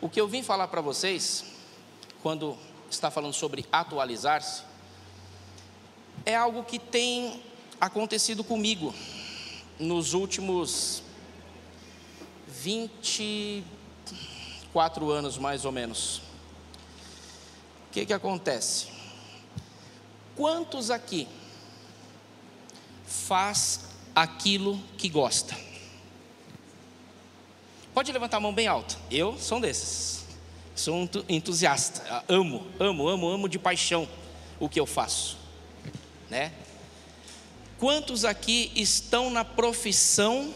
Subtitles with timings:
[0.00, 1.44] O que eu vim falar para vocês,
[2.22, 2.56] quando
[2.90, 4.62] está falando sobre atualizar-se,
[6.24, 7.42] é algo que tem
[7.80, 8.94] acontecido comigo
[9.78, 11.02] nos últimos
[12.46, 16.18] 24 anos, mais ou menos.
[16.18, 16.22] O
[17.92, 18.88] que, que acontece?
[20.34, 21.26] Quantos aqui
[23.06, 25.56] faz aquilo que gosta?
[27.96, 28.94] Pode levantar a mão bem alta.
[29.10, 30.26] Eu sou um desses.
[30.74, 32.22] Sou um entusiasta.
[32.28, 34.06] Amo, amo, amo, amo de paixão
[34.60, 35.38] o que eu faço.
[36.28, 36.52] Né?
[37.78, 40.54] Quantos aqui estão na profissão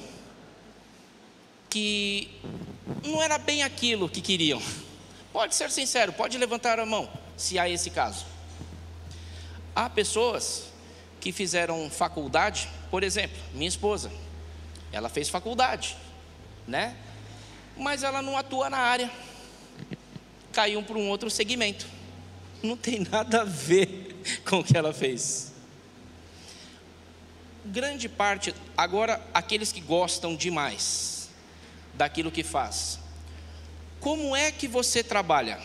[1.71, 2.31] que
[3.03, 4.61] não era bem aquilo que queriam?
[5.33, 8.27] Pode ser sincero, pode levantar a mão, se há esse caso.
[9.75, 10.65] Há pessoas
[11.19, 14.13] que fizeram faculdade, por exemplo, minha esposa,
[14.93, 15.97] ela fez faculdade,
[16.69, 16.95] né?
[17.81, 19.11] Mas ela não atua na área.
[20.53, 21.87] Caiu para um outro segmento.
[22.63, 25.53] Não tem nada a ver com o que ela fez.
[27.65, 31.31] Grande parte, agora, aqueles que gostam demais
[31.95, 32.99] daquilo que faz.
[33.99, 35.61] Como é que você trabalha?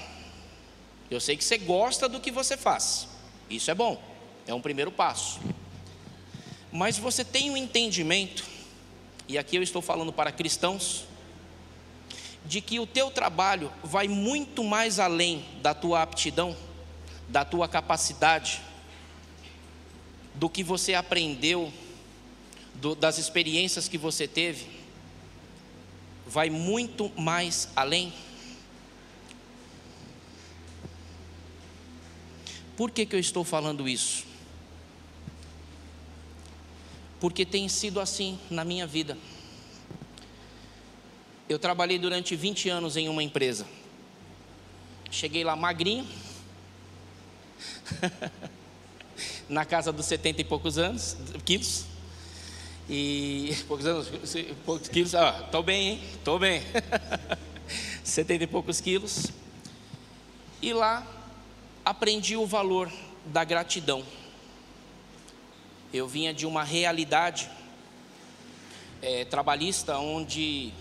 [1.10, 3.08] Eu sei que você gosta do que você faz.
[3.50, 4.02] Isso é bom.
[4.48, 5.40] É um primeiro passo.
[6.72, 8.44] Mas você tem um entendimento,
[9.28, 11.06] e aqui eu estou falando para cristãos,
[12.46, 16.56] de que o teu trabalho vai muito mais além da tua aptidão,
[17.28, 18.62] da tua capacidade,
[20.36, 21.72] do que você aprendeu,
[22.76, 24.68] do, das experiências que você teve,
[26.28, 28.14] vai muito mais além.
[32.76, 34.26] Por que, que eu estou falando isso?
[37.20, 39.18] Porque tem sido assim na minha vida.
[41.48, 43.68] Eu trabalhei durante 20 anos em uma empresa.
[45.12, 46.08] Cheguei lá magrinho,
[49.48, 51.86] na casa dos 70 e poucos anos, quilos.
[52.90, 54.12] E poucos anos,
[54.66, 56.02] poucos quilos, ah, tô bem, hein?
[56.24, 56.64] Tô bem.
[58.04, 59.28] 70 e poucos quilos.
[60.64, 61.06] E lá
[61.86, 62.92] aprendi o valor
[63.28, 64.04] da gratidão.
[65.94, 67.48] Eu vinha de uma realidade
[69.00, 70.74] é, trabalhista onde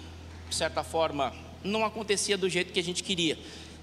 [0.55, 1.35] de certa forma,
[1.65, 3.37] não acontecia do jeito que a gente queria.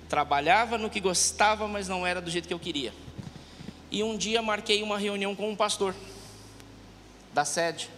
[0.08, 2.94] Trabalhava no que gostava, mas não era do jeito que eu queria.
[3.92, 5.94] E um dia marquei uma reunião com um pastor
[7.34, 7.90] da sede.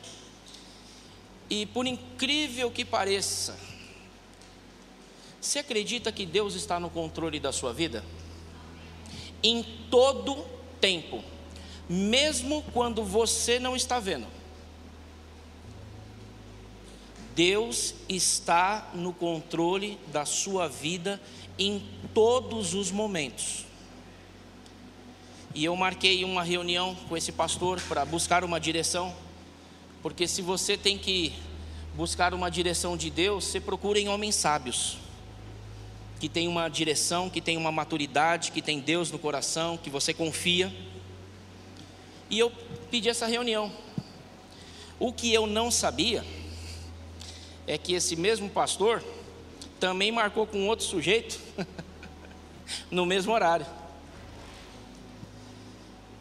[1.51, 3.56] E por incrível que pareça,
[5.39, 8.03] você acredita que Deus está no controle da sua vida?
[9.44, 10.47] Em todo
[10.81, 11.23] tempo,
[11.88, 14.25] mesmo quando você não está vendo.
[17.35, 21.19] Deus está no controle da sua vida
[21.57, 21.83] em
[22.13, 23.66] todos os momentos.
[25.55, 29.16] E eu marquei uma reunião com esse pastor para buscar uma direção,
[30.01, 31.33] porque se você tem que
[31.95, 34.97] buscar uma direção de Deus, você procura em homens sábios,
[36.19, 40.13] que tem uma direção, que tem uma maturidade, que tem Deus no coração, que você
[40.13, 40.73] confia.
[42.29, 42.51] E eu
[42.89, 43.71] pedi essa reunião.
[45.00, 46.25] O que eu não sabia,
[47.68, 49.03] é que esse mesmo pastor
[49.79, 51.40] também marcou com outro sujeito
[52.90, 53.66] no mesmo horário.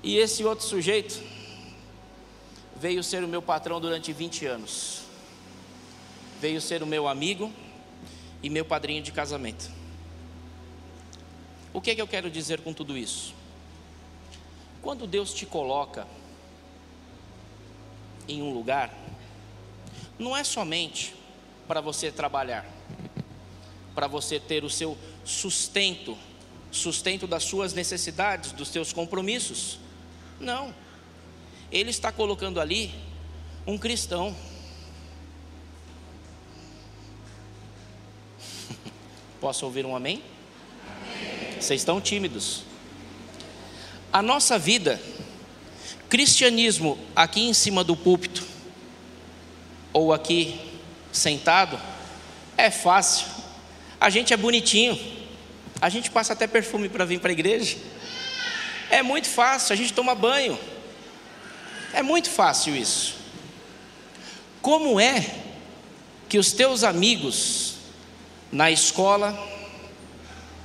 [0.03, 1.23] E esse outro sujeito
[2.77, 5.03] veio ser o meu patrão durante 20 anos.
[6.41, 7.53] Veio ser o meu amigo
[8.43, 9.71] e meu padrinho de casamento.
[11.73, 13.33] O que é que eu quero dizer com tudo isso?
[14.83, 16.07] Quando Deus te coloca
[18.27, 18.93] em um lugar,
[20.19, 21.15] não é somente
[21.73, 22.67] para você trabalhar,
[23.95, 24.95] para você ter o seu
[25.25, 26.19] sustento,
[26.71, 29.79] sustento das suas necessidades, dos seus compromissos.
[30.39, 30.75] Não.
[31.71, 32.95] Ele está colocando ali
[33.67, 34.37] um cristão.
[39.41, 40.23] Posso ouvir um amém?
[40.87, 41.53] amém?
[41.59, 42.65] Vocês estão tímidos.
[44.13, 45.01] A nossa vida,
[46.11, 48.47] cristianismo aqui em cima do púlpito,
[49.91, 50.71] ou aqui
[51.13, 51.79] sentado,
[52.57, 53.27] é fácil.
[54.01, 54.99] A gente é bonitinho.
[55.81, 57.77] A gente passa até perfume para vir para a igreja.
[58.91, 60.59] É muito fácil, a gente toma banho.
[61.93, 63.17] É muito fácil isso.
[64.61, 65.43] Como é
[66.29, 67.75] que os teus amigos
[68.51, 69.37] na escola,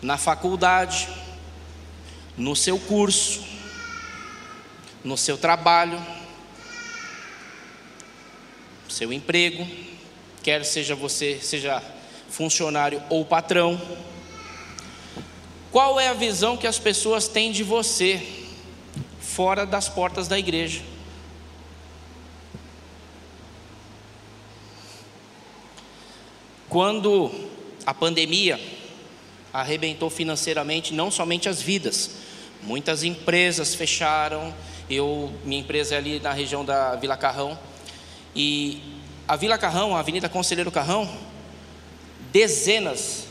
[0.02, 1.08] na faculdade,
[2.38, 3.44] no seu curso,
[5.04, 6.00] no seu trabalho,
[8.90, 9.68] seu emprego,
[10.48, 11.84] quer seja você seja
[12.30, 13.78] funcionário ou patrão,
[15.70, 18.26] Qual é a visão que as pessoas têm de você
[19.20, 20.82] fora das portas da igreja?
[26.70, 27.30] Quando
[27.86, 28.58] a pandemia
[29.52, 32.12] arrebentou financeiramente não somente as vidas,
[32.64, 34.54] muitas empresas fecharam.
[34.90, 37.60] Eu, minha empresa é ali na região da Vila Carrão,
[38.34, 38.97] e
[39.28, 41.10] a Vila Carrão, a Avenida Conselheiro Carrão,
[42.32, 43.28] dezenas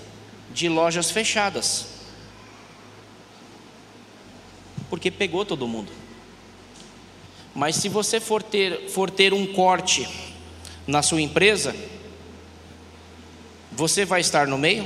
[0.52, 1.86] de lojas fechadas.
[4.90, 5.90] Porque pegou todo mundo.
[7.54, 10.06] Mas se você for ter, for ter um corte
[10.86, 11.74] na sua empresa,
[13.72, 14.84] você vai estar no meio?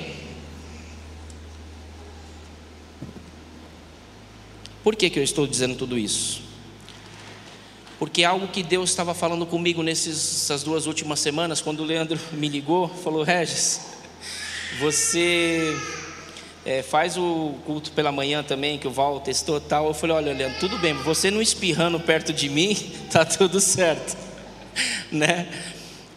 [4.84, 6.49] Por que, que eu estou dizendo tudo isso?
[8.00, 12.18] Porque é algo que Deus estava falando comigo nessas duas últimas semanas, quando o Leandro
[12.32, 13.78] me ligou, falou: Regis,
[14.80, 15.76] você
[16.64, 19.88] é, faz o culto pela manhã também, que o Val testou tal.
[19.88, 22.74] Eu falei: Olha, Leandro, tudo bem, você não espirrando perto de mim,
[23.12, 24.16] tá tudo certo,
[25.12, 25.46] né?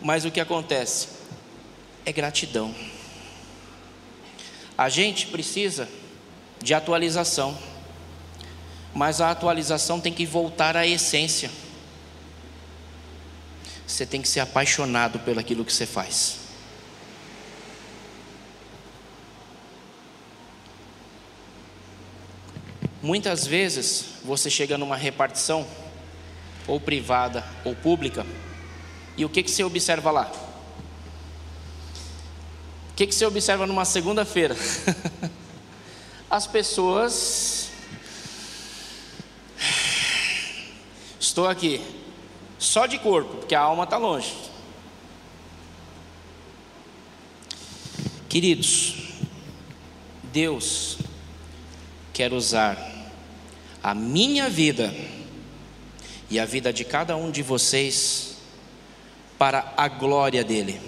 [0.01, 1.09] Mas o que acontece?
[2.05, 2.73] É gratidão.
[4.77, 5.89] A gente precisa
[6.61, 7.57] de atualização,
[8.93, 11.51] mas a atualização tem que voltar à essência.
[13.85, 16.43] Você tem que ser apaixonado pelo aquilo que você faz.
[23.01, 25.67] Muitas vezes você chega numa repartição,
[26.65, 28.25] ou privada ou pública,
[29.17, 30.31] e o que, que você observa lá?
[32.91, 34.55] O que, que você observa numa segunda-feira?
[36.29, 37.69] As pessoas.
[41.19, 41.81] Estou aqui,
[42.63, 44.33] só de corpo, porque a alma está longe.
[48.29, 48.95] Queridos,
[50.31, 50.97] Deus
[52.13, 52.77] quer usar
[53.83, 54.93] a minha vida
[56.29, 58.37] e a vida de cada um de vocês
[59.37, 60.79] para a glória dEle.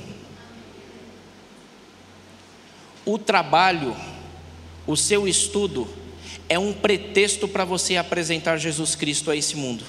[3.05, 3.93] O trabalho,
[4.87, 5.87] o seu estudo,
[6.47, 9.83] é um pretexto para você apresentar Jesus Cristo a esse mundo.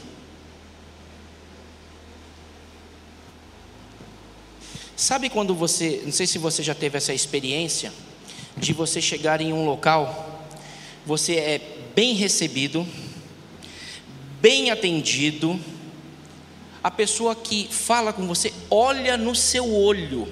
[5.07, 7.93] Sabe quando você, não sei se você já teve essa experiência,
[8.57, 10.45] de você chegar em um local,
[11.07, 11.61] você é
[11.95, 12.85] bem recebido,
[14.41, 15.61] bem atendido,
[16.83, 20.27] a pessoa que fala com você olha no seu olho.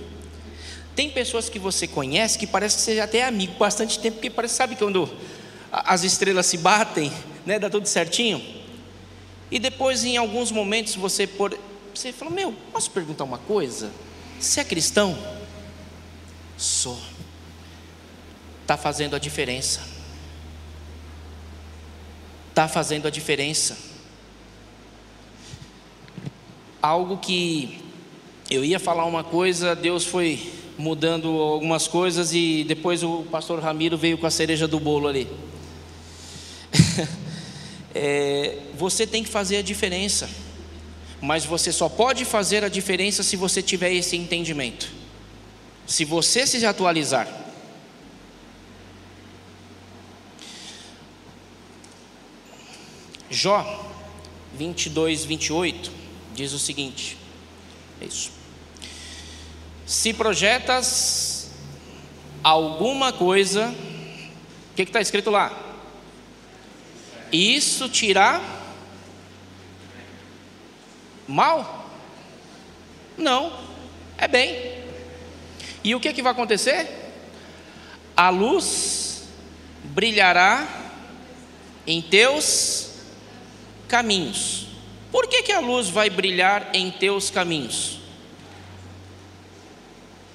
[0.96, 4.28] Tem pessoas que você conhece que parece que você já é amigo bastante tempo, porque
[4.28, 5.08] parece, sabe quando
[5.70, 7.12] as estrelas se batem,
[7.46, 8.44] né, dá tudo certinho?
[9.52, 11.56] E depois, em alguns momentos, você, por,
[11.94, 13.92] você fala: Meu, posso perguntar uma coisa?
[14.44, 15.18] Você é cristão?
[16.58, 16.98] Sou.
[18.60, 19.80] Está fazendo a diferença.
[22.50, 23.74] Está fazendo a diferença.
[26.80, 27.80] Algo que
[28.50, 33.96] eu ia falar uma coisa, Deus foi mudando algumas coisas e depois o pastor Ramiro
[33.96, 35.26] veio com a cereja do bolo ali.
[37.94, 40.28] é, você tem que fazer a diferença
[41.24, 44.92] mas você só pode fazer a diferença se você tiver esse entendimento.
[45.86, 47.26] Se você se atualizar.
[53.30, 53.90] Jó
[54.58, 55.90] 22, 28
[56.34, 57.16] diz o seguinte:
[58.02, 58.30] é isso.
[59.86, 61.50] Se projetas
[62.42, 63.74] alguma coisa,
[64.72, 65.58] o que está escrito lá?
[67.32, 68.63] Isso tirar
[71.26, 71.90] Mal?
[73.16, 73.58] Não,
[74.18, 74.84] é bem.
[75.82, 76.88] E o que, que vai acontecer?
[78.16, 79.24] A luz
[79.84, 80.66] brilhará
[81.86, 82.90] em teus
[83.88, 84.66] caminhos.
[85.12, 88.00] Por que, que a luz vai brilhar em teus caminhos?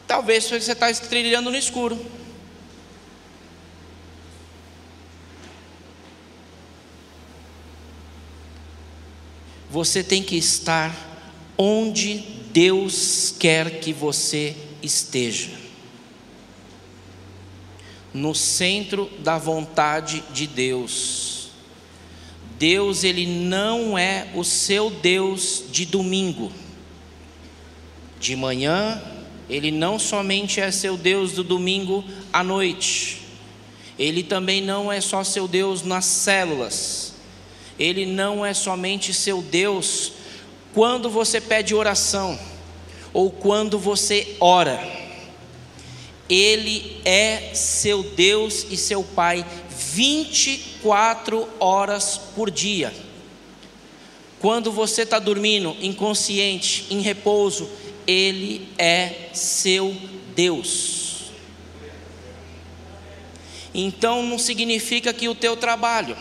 [0.07, 1.99] Talvez você está trilhando no escuro.
[9.69, 10.95] Você tem que estar
[11.55, 15.51] onde Deus quer que você esteja.
[18.11, 21.49] No centro da vontade de Deus.
[22.57, 26.51] Deus, ele não é o seu Deus de domingo.
[28.19, 29.01] De manhã,
[29.47, 33.21] ele não somente é seu Deus do domingo à noite.
[33.99, 37.18] Ele também não é só seu Deus nas células
[37.79, 40.11] ele não é somente seu Deus
[40.73, 42.37] quando você pede oração
[43.13, 44.77] ou quando você ora.
[46.29, 52.93] Ele é seu Deus e seu Pai 24 horas por dia.
[54.39, 57.67] Quando você está dormindo, inconsciente, em repouso,
[58.05, 59.95] Ele é seu
[60.35, 61.31] Deus.
[63.73, 66.15] Então não significa que o teu trabalho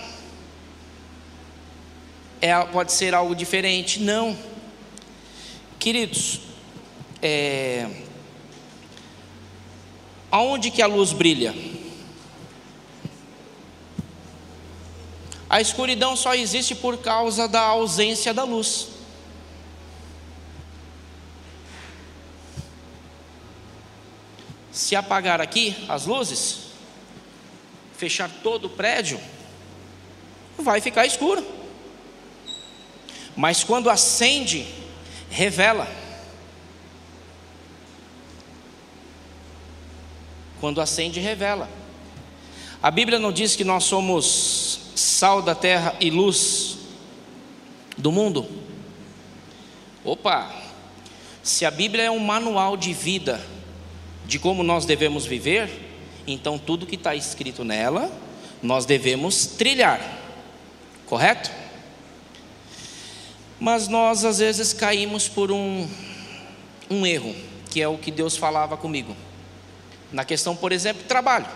[2.49, 4.37] é, pode ser algo diferente, não.
[5.79, 6.41] Queridos,
[7.23, 7.87] é,
[10.31, 11.55] aonde que a luz brilha?
[15.51, 18.89] A escuridão só existe por causa da ausência da luz.
[24.73, 26.69] Se apagar aqui as luzes,
[27.97, 29.21] fechar todo o prédio,
[30.57, 31.58] vai ficar escuro.
[33.39, 34.67] Mas quando acende,
[35.31, 35.87] revela.
[40.61, 41.71] Quando acende, revela.
[42.83, 46.79] A Bíblia não diz que nós somos sal da terra e luz
[47.97, 48.45] do mundo?
[50.05, 50.53] Opa!
[51.41, 53.41] Se a Bíblia é um manual de vida,
[54.27, 55.71] de como nós devemos viver,
[56.27, 58.11] então tudo que está escrito nela,
[58.61, 60.01] nós devemos trilhar,
[61.07, 61.68] correto?
[63.61, 65.89] Mas nós às vezes caímos por um,
[66.89, 67.35] um erro,
[67.71, 69.17] que é o que Deus falava comigo,
[70.13, 71.47] na questão, por exemplo, trabalho.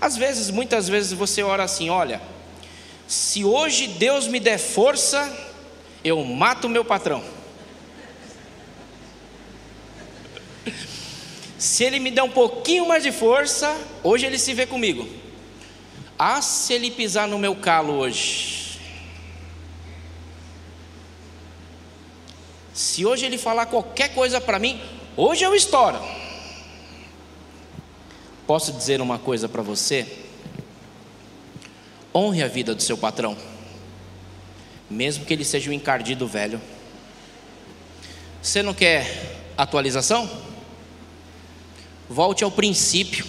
[0.00, 2.20] Às vezes, muitas vezes você ora assim: olha,
[3.06, 5.30] se hoje Deus me der força,
[6.04, 7.22] eu mato o meu patrão.
[11.58, 15.06] Se ele me der um pouquinho mais de força, hoje ele se vê comigo.
[16.18, 18.59] Ah, se ele pisar no meu calo hoje.
[23.00, 24.78] Se hoje ele falar qualquer coisa para mim,
[25.16, 25.98] hoje eu estouro.
[28.46, 30.06] Posso dizer uma coisa para você?
[32.14, 33.34] Honre a vida do seu patrão,
[34.90, 36.60] mesmo que ele seja um encardido velho.
[38.42, 40.30] Você não quer atualização?
[42.06, 43.24] Volte ao princípio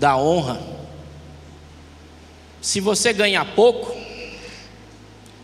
[0.00, 0.60] da honra.
[2.60, 3.96] Se você ganhar pouco,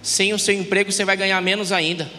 [0.02, 2.10] sem o seu emprego você vai ganhar menos ainda.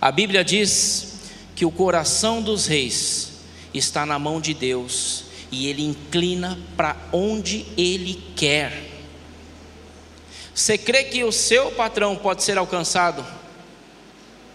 [0.00, 1.18] A Bíblia diz
[1.56, 3.32] que o coração dos reis
[3.74, 8.84] está na mão de Deus e ele inclina para onde ele quer.
[10.54, 13.24] Você crê que o seu patrão pode ser alcançado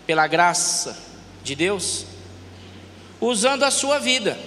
[0.06, 0.98] pela graça
[1.44, 2.06] de Deus?
[3.20, 4.38] Usando a sua vida.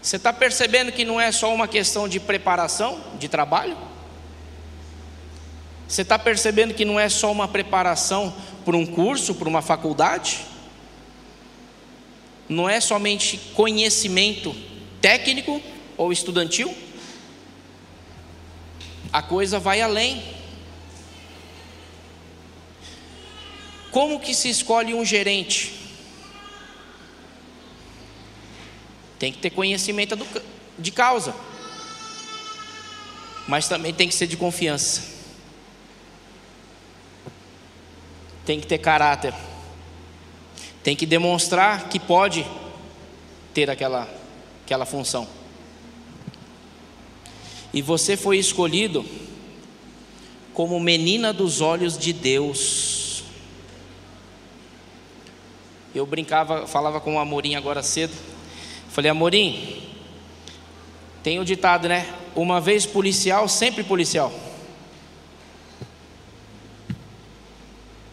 [0.00, 3.76] Você está percebendo que não é só uma questão de preparação, de trabalho?
[5.88, 10.44] Você está percebendo que não é só uma preparação por um curso, por uma faculdade?
[12.48, 14.54] Não é somente conhecimento
[15.00, 15.62] técnico
[15.96, 16.74] ou estudantil?
[19.12, 20.22] A coisa vai além.
[23.92, 25.72] Como que se escolhe um gerente?
[29.18, 30.18] Tem que ter conhecimento
[30.78, 31.34] de causa,
[33.48, 35.15] mas também tem que ser de confiança.
[38.46, 39.34] Tem que ter caráter,
[40.82, 42.46] tem que demonstrar que pode
[43.52, 44.08] ter aquela,
[44.64, 45.26] aquela função.
[47.74, 49.04] E você foi escolhido
[50.54, 53.24] como menina dos olhos de Deus.
[55.92, 58.14] Eu brincava, falava com o Amorim agora cedo.
[58.88, 59.82] Falei, Amorim,
[61.22, 62.14] tem o ditado, né?
[62.34, 64.32] Uma vez policial, sempre policial.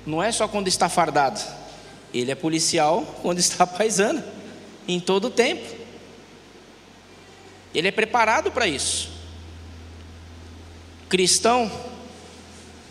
[0.06, 1.40] Não é só quando está fardado.
[2.14, 4.24] Ele é policial quando está paisando,
[4.88, 5.84] em todo o tempo.
[7.74, 9.10] Ele é preparado para isso.
[11.10, 11.72] Cristão,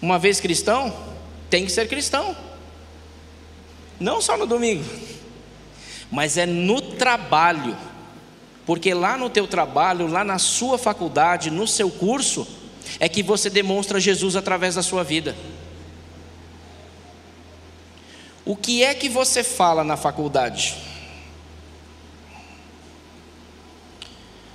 [0.00, 0.94] uma vez cristão,
[1.48, 2.36] tem que ser cristão.
[4.00, 4.84] Não só no domingo,
[6.10, 7.76] mas é no trabalho.
[8.66, 12.46] Porque lá no teu trabalho, lá na sua faculdade, no seu curso,
[12.98, 15.36] é que você demonstra Jesus através da sua vida.
[18.44, 20.76] O que é que você fala na faculdade?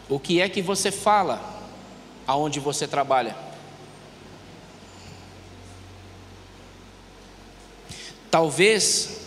[0.10, 1.42] O que é que você fala
[2.26, 3.36] aonde você trabalha?
[8.30, 9.22] Talvez,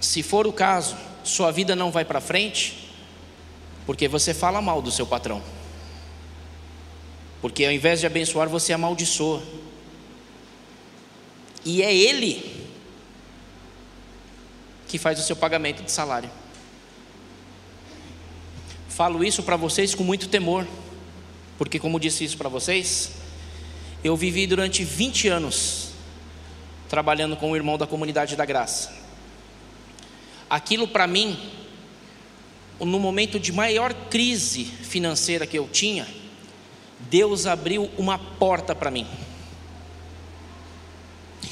[0.00, 2.92] se for o caso, sua vida não vai para frente,
[3.86, 5.42] porque você fala mal do seu patrão.
[7.40, 9.42] Porque ao invés de abençoar, você amaldiçoa.
[11.64, 12.45] E é Ele
[14.88, 16.30] que faz o seu pagamento de salário.
[18.88, 20.66] Falo isso para vocês com muito temor,
[21.58, 23.12] porque, como disse isso para vocês,
[24.02, 25.90] eu vivi durante 20 anos
[26.88, 28.92] trabalhando com o irmão da comunidade da graça.
[30.48, 31.36] Aquilo para mim,
[32.78, 36.06] no momento de maior crise financeira que eu tinha,
[37.10, 39.06] Deus abriu uma porta para mim.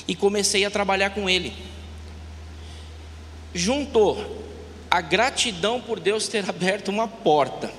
[0.06, 1.52] E comecei a trabalhar com Ele.
[3.54, 4.42] Juntou
[4.90, 7.72] a gratidão por Deus ter aberto uma porta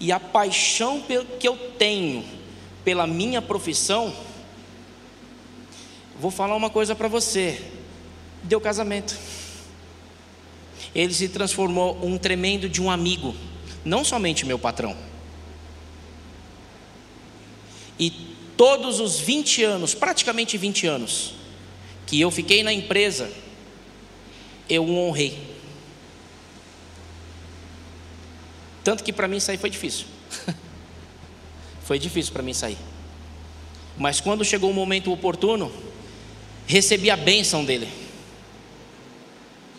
[0.00, 1.02] e a paixão
[1.38, 2.24] que eu tenho
[2.82, 4.12] pela minha profissão,
[6.18, 7.62] vou falar uma coisa para você:
[8.42, 9.16] deu casamento.
[10.94, 13.34] Ele se transformou um tremendo de um amigo,
[13.84, 14.96] não somente meu patrão.
[17.98, 18.10] E
[18.56, 21.34] todos os 20 anos, praticamente 20 anos,
[22.06, 23.30] que eu fiquei na empresa,
[24.70, 25.38] eu o honrei.
[28.82, 30.06] Tanto que para mim sair foi difícil.
[31.84, 32.78] foi difícil para mim sair.
[33.98, 35.70] Mas quando chegou o momento oportuno,
[36.66, 37.88] recebi a bênção dele.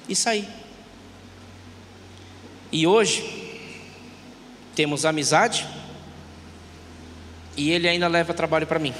[0.07, 0.47] E saí.
[2.71, 3.23] E hoje,
[4.75, 5.67] temos amizade,
[7.57, 8.93] e ele ainda leva trabalho para mim.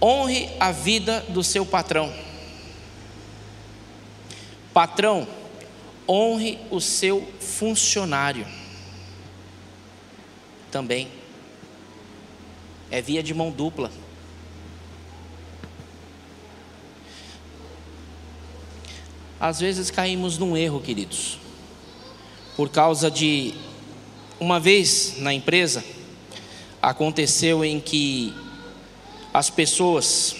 [0.00, 2.25] Honre a vida do seu patrão.
[4.76, 5.26] Patrão,
[6.06, 8.46] honre o seu funcionário.
[10.70, 11.08] Também.
[12.90, 13.90] É via de mão dupla.
[19.40, 21.38] Às vezes caímos num erro, queridos,
[22.54, 23.54] por causa de
[24.38, 25.82] uma vez na empresa
[26.82, 28.34] aconteceu em que
[29.32, 30.36] as pessoas,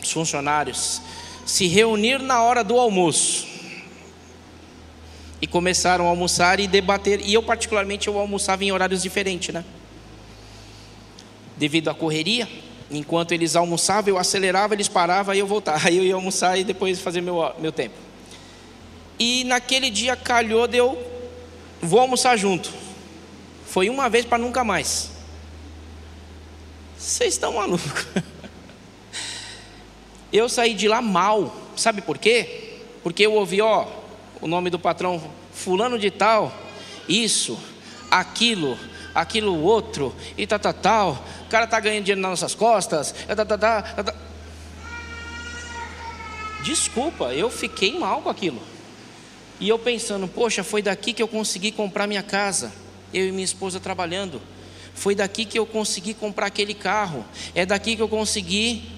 [0.00, 1.02] os funcionários,
[1.44, 3.46] se reuniram na hora do almoço
[5.40, 7.20] e começaram a almoçar e debater.
[7.20, 9.64] E eu, particularmente, eu almoçava em horários diferentes, né?
[11.56, 12.48] Devido à correria,
[12.90, 15.80] enquanto eles almoçavam, eu acelerava, eles paravam, aí eu voltava.
[15.88, 17.94] Aí eu ia almoçar e depois fazer meu, meu tempo.
[19.18, 20.98] E naquele dia calhou de eu
[21.80, 22.72] vou almoçar junto.
[23.66, 25.10] Foi uma vez para nunca mais.
[26.98, 28.06] Vocês estão malucos.
[30.34, 31.54] Eu saí de lá mal.
[31.76, 32.80] Sabe por quê?
[33.04, 33.86] Porque eu ouvi, ó,
[34.40, 36.52] o nome do patrão, fulano de tal,
[37.08, 37.56] isso,
[38.10, 38.76] aquilo,
[39.14, 41.24] aquilo outro, e tal, tal, tal.
[41.46, 43.14] O cara tá ganhando dinheiro nas nossas costas.
[43.28, 44.14] Tá, tá, tá, tá, tá.
[46.64, 48.60] Desculpa, eu fiquei mal com aquilo.
[49.60, 52.72] E eu pensando, poxa, foi daqui que eu consegui comprar minha casa.
[53.12, 54.42] Eu e minha esposa trabalhando.
[54.94, 57.24] Foi daqui que eu consegui comprar aquele carro.
[57.54, 58.93] É daqui que eu consegui.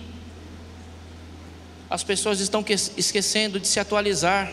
[1.89, 2.65] As pessoas estão
[2.97, 4.53] esquecendo de se atualizar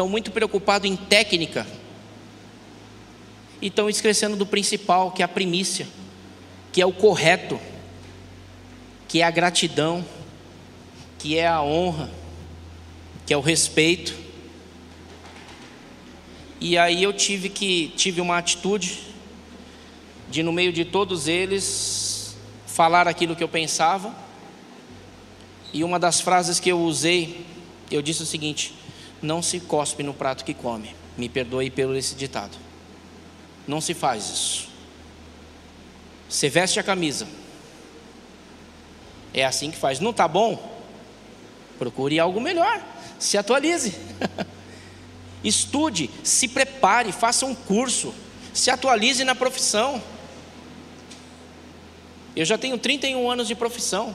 [0.00, 1.66] estão muito preocupados em técnica
[3.60, 5.86] e estão esquecendo do principal, que é a primícia,
[6.72, 7.60] que é o correto,
[9.06, 10.02] que é a gratidão,
[11.18, 12.10] que é a honra,
[13.26, 14.14] que é o respeito.
[16.58, 19.00] E aí eu tive que tive uma atitude
[20.30, 24.14] de no meio de todos eles falar aquilo que eu pensava.
[25.72, 27.44] E uma das frases que eu usei,
[27.90, 28.74] eu disse o seguinte:
[29.22, 30.94] não se cospe no prato que come.
[31.16, 32.56] Me perdoe pelo esse ditado.
[33.66, 34.68] Não se faz isso.
[36.28, 37.26] Você veste a camisa.
[39.34, 40.00] É assim que faz.
[40.00, 40.80] Não está bom?
[41.78, 42.82] Procure algo melhor.
[43.18, 43.94] Se atualize.
[45.42, 48.14] Estude, se prepare, faça um curso.
[48.52, 50.02] Se atualize na profissão.
[52.34, 54.14] Eu já tenho 31 anos de profissão.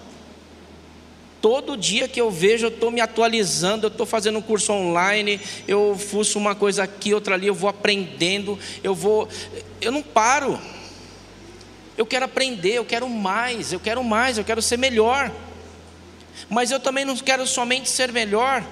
[1.45, 5.39] Todo dia que eu vejo, eu estou me atualizando, eu estou fazendo um curso online,
[5.67, 9.29] eu fuço uma coisa aqui, outra ali, eu vou aprendendo, eu vou.
[9.79, 10.59] Eu não paro.
[11.95, 15.31] Eu quero aprender, eu quero mais, eu quero mais, eu quero ser melhor.
[16.49, 18.65] Mas eu também não quero somente ser melhor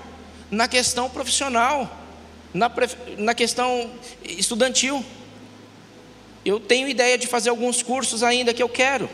[0.50, 2.04] na questão profissional,
[2.52, 2.72] na,
[3.20, 3.92] na questão
[4.24, 5.06] estudantil.
[6.44, 9.08] Eu tenho ideia de fazer alguns cursos ainda que eu quero,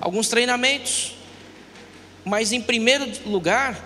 [0.00, 1.15] alguns treinamentos.
[2.26, 3.80] Mas em primeiro lugar,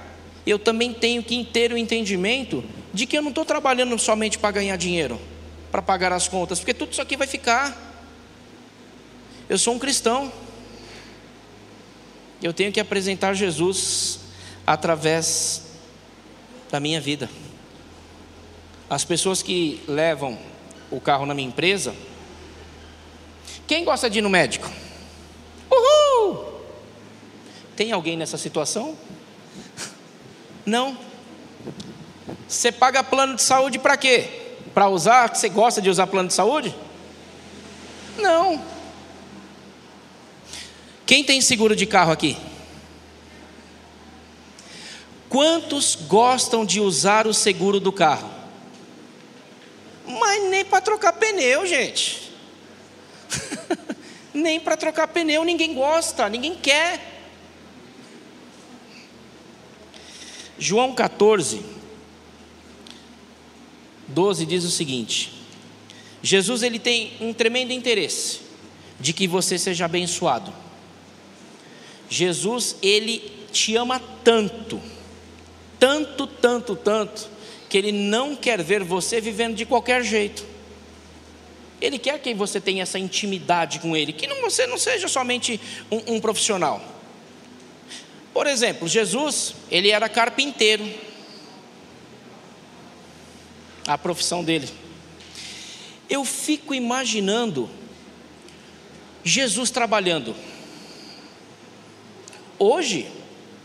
[0.47, 4.51] eu também tenho que ter o entendimento de que eu não estou trabalhando somente para
[4.51, 5.21] ganhar dinheiro,
[5.71, 7.79] para pagar as contas, porque tudo isso aqui vai ficar.
[9.47, 10.33] Eu sou um cristão.
[12.43, 14.21] Eu tenho que apresentar Jesus
[14.67, 15.67] através
[16.71, 17.29] da minha vida.
[18.89, 20.39] As pessoas que levam
[20.91, 21.95] o carro na minha empresa,
[23.67, 24.71] quem gosta de ir no médico?
[27.81, 28.95] Tem alguém nessa situação?
[30.67, 30.99] Não.
[32.47, 34.29] Você paga plano de saúde para quê?
[34.75, 35.35] Para usar?
[35.35, 36.77] Você gosta de usar plano de saúde?
[38.19, 38.63] Não.
[41.07, 42.37] Quem tem seguro de carro aqui?
[45.31, 48.31] Quantos gostam de usar o seguro do carro?
[50.07, 52.31] Mas nem para trocar pneu, gente.
[54.35, 57.20] nem para trocar pneu ninguém gosta, ninguém quer.
[60.61, 61.61] João 14,
[64.07, 65.33] 12 diz o seguinte:
[66.23, 68.43] Jesus ele tem um tremendo interesse
[69.01, 70.55] de que você seja abençoado.
[72.09, 74.81] Jesus ele te ama tanto
[75.81, 77.29] tanto, tanto, tanto,
[77.69, 80.45] que Ele não quer ver você vivendo de qualquer jeito.
[81.81, 85.59] Ele quer que você tenha essa intimidade com Ele, que não, você não seja somente
[85.91, 87.00] um, um profissional.
[88.33, 90.89] Por exemplo, Jesus, ele era carpinteiro,
[93.87, 94.69] a profissão dele.
[96.09, 97.69] Eu fico imaginando
[99.25, 100.35] Jesus trabalhando.
[102.59, 103.11] Hoje,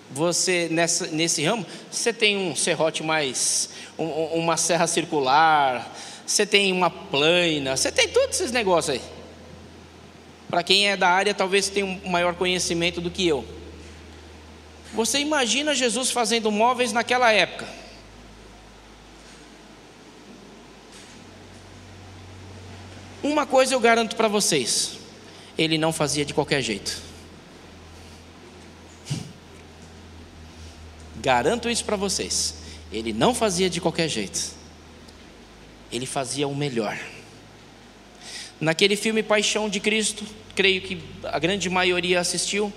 [0.09, 5.93] você nessa, nesse ramo, você tem um serrote mais, um, uma serra circular,
[6.25, 9.01] você tem uma plana, você tem todos esses negócios aí.
[10.49, 13.45] Para quem é da área, talvez tenha um maior conhecimento do que eu.
[14.95, 17.67] Você imagina Jesus fazendo móveis naquela época?
[23.21, 24.97] Uma coisa eu garanto para vocês:
[25.57, 27.01] ele não fazia de qualquer jeito.
[31.17, 32.55] Garanto isso para vocês.
[32.91, 34.51] Ele não fazia de qualquer jeito.
[35.91, 36.97] Ele fazia o melhor.
[38.61, 40.23] Naquele filme Paixão de Cristo,
[40.55, 42.71] creio que a grande maioria assistiu,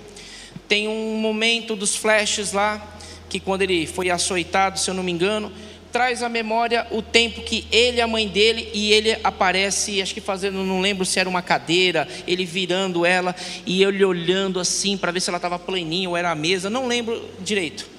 [0.68, 2.86] tem um momento dos flashes lá,
[3.28, 5.50] que quando ele foi açoitado, se eu não me engano,
[5.90, 10.20] traz à memória o tempo que ele, a mãe dele, e ele aparece, acho que
[10.20, 15.10] fazendo, não lembro se era uma cadeira, ele virando ela, e ele olhando assim para
[15.10, 17.98] ver se ela estava planinha ou era a mesa, não lembro direito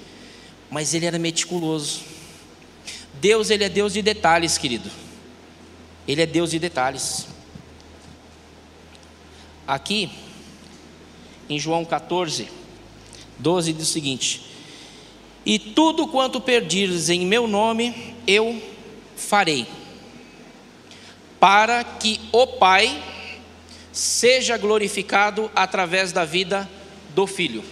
[0.70, 2.02] mas ele era meticuloso.
[3.14, 4.88] Deus, ele é Deus de detalhes, querido.
[6.06, 7.26] Ele é Deus de detalhes.
[9.66, 10.10] Aqui,
[11.48, 12.48] em João 14,
[13.40, 14.42] 12, diz o seguinte:
[15.44, 18.62] E tudo quanto perdires em meu nome, eu
[19.16, 19.66] farei,
[21.38, 23.02] para que o Pai
[23.92, 26.68] seja glorificado através da vida
[27.14, 27.64] do Filho.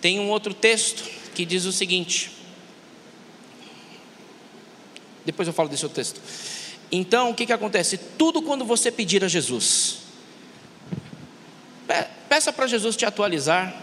[0.00, 2.30] Tem um outro texto que diz o seguinte.
[5.24, 6.20] Depois eu falo desse outro texto.
[6.90, 7.98] Então, o que, que acontece?
[7.98, 9.98] Tudo quando você pedir a Jesus,
[12.28, 13.74] peça para Jesus te atualizar,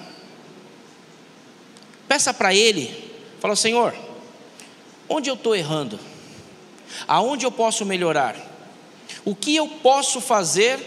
[2.08, 3.96] peça para Ele, fala: Senhor,
[5.10, 6.00] onde eu estou errando?
[7.08, 8.36] Aonde eu posso melhorar?
[9.24, 10.80] O que eu posso fazer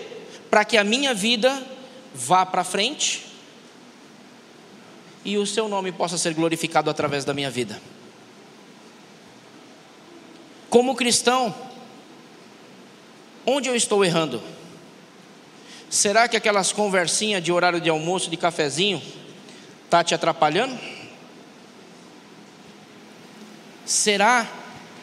[0.51, 1.63] para que a minha vida
[2.15, 3.27] vá para frente
[5.25, 7.81] e o seu nome possa ser glorificado através da minha vida.
[10.71, 11.55] Como cristão,
[13.45, 14.43] onde eu estou errando?
[15.91, 19.03] Será que aquelas conversinhas de horário de almoço, de cafezinho,
[19.85, 20.79] está te atrapalhando?
[23.87, 24.47] Será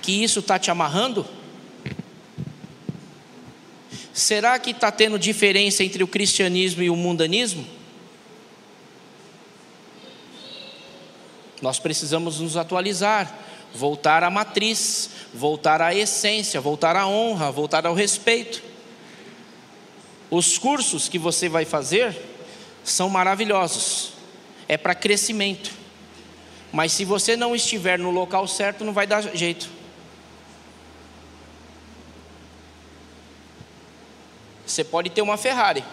[0.01, 1.25] que isso está te amarrando?
[4.13, 7.65] Será que está tendo diferença entre o cristianismo e o mundanismo?
[11.61, 13.35] Nós precisamos nos atualizar,
[13.73, 18.61] voltar à matriz, voltar à essência, voltar à honra, voltar ao respeito.
[20.29, 22.15] Os cursos que você vai fazer
[22.83, 24.13] são maravilhosos,
[24.67, 25.71] é para crescimento.
[26.71, 29.69] Mas se você não estiver no local certo, não vai dar jeito.
[34.65, 35.83] Você pode ter uma Ferrari,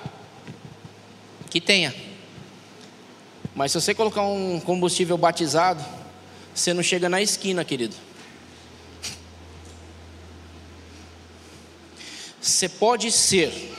[1.50, 1.94] que tenha.
[3.54, 5.84] Mas se você colocar um combustível batizado,
[6.54, 7.94] você não chega na esquina, querido.
[12.40, 13.71] Você pode ser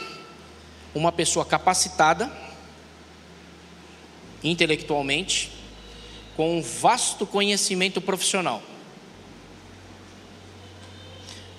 [0.93, 2.32] uma pessoa capacitada,
[4.43, 5.51] intelectualmente,
[6.36, 8.62] com um vasto conhecimento profissional.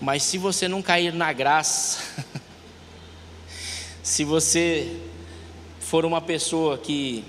[0.00, 2.02] Mas se você não cair na graça,
[4.02, 5.00] se você
[5.80, 7.24] for uma pessoa que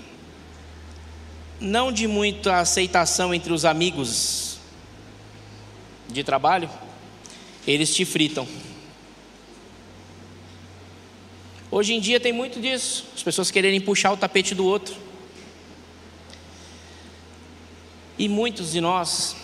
[1.60, 4.58] não de muita aceitação entre os amigos
[6.10, 6.70] de trabalho,
[7.68, 8.48] eles te fritam.
[11.72, 14.96] Hoje em dia tem muito disso, as pessoas quererem puxar o tapete do outro.
[18.18, 19.36] E muitos de nós,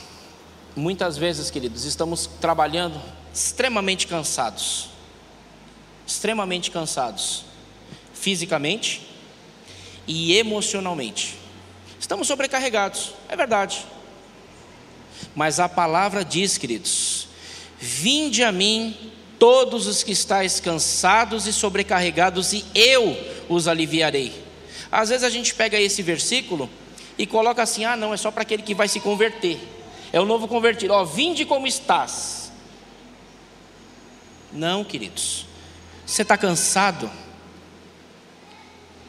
[0.75, 3.01] muitas vezes, queridos, estamos trabalhando
[3.33, 4.89] extremamente cansados.
[6.05, 7.43] Extremamente cansados,
[8.13, 9.07] fisicamente
[10.07, 11.35] e emocionalmente.
[11.99, 13.85] Estamos sobrecarregados, é verdade.
[15.35, 17.27] Mas a palavra diz, queridos:
[17.79, 18.95] Vinde a mim,
[19.41, 23.17] todos os que estáis cansados e sobrecarregados, e eu
[23.49, 24.31] os aliviarei.
[24.91, 26.69] Às vezes a gente pega esse versículo
[27.17, 29.57] e coloca assim: ah, não, é só para aquele que vai se converter.
[30.13, 30.93] É o novo convertido.
[30.93, 32.51] Ó, vinde como estás.
[34.53, 35.47] Não, queridos.
[36.05, 37.09] Você está cansado?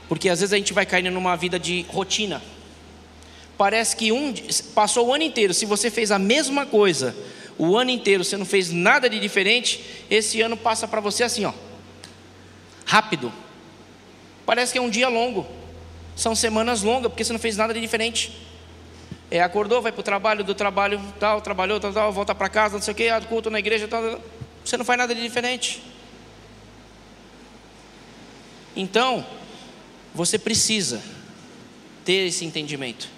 [0.09, 2.41] Porque às vezes a gente vai caindo numa vida de rotina.
[3.59, 4.33] Parece que um
[4.75, 7.15] passou o ano inteiro, se você fez a mesma coisa
[7.59, 11.45] o ano inteiro, você não fez nada de diferente, esse ano passa para você assim,
[11.45, 11.53] ó.
[12.85, 13.33] Rápido.
[14.45, 15.47] Parece que é um dia longo.
[16.17, 18.33] São semanas longas, porque você não fez nada de diferente.
[19.31, 22.75] É, acordou, vai para o trabalho, do trabalho, tal, trabalhou, tal, tal, volta para casa,
[22.75, 24.21] não sei o que, culto na igreja, tal, tal.
[24.65, 25.83] Você não faz nada de diferente.
[28.77, 29.25] Então,
[30.15, 31.03] você precisa
[32.05, 33.09] ter esse entendimento.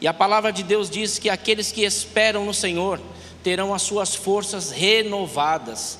[0.00, 3.00] E a palavra de Deus diz que aqueles que esperam no Senhor
[3.42, 5.98] terão as suas forças renovadas,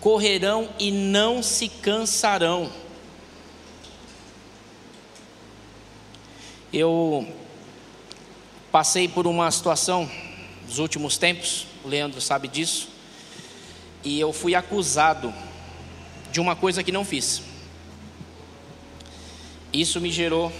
[0.00, 2.70] correrão e não se cansarão.
[6.72, 7.26] Eu
[8.70, 10.10] passei por uma situação
[10.66, 12.88] nos últimos tempos, o Leandro sabe disso,
[14.04, 15.32] e eu fui acusado
[16.30, 17.42] de uma coisa que não fiz.
[19.72, 20.52] Isso me gerou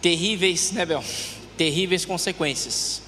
[0.00, 1.04] terríveis, né, Bel?
[1.56, 3.02] Terríveis consequências.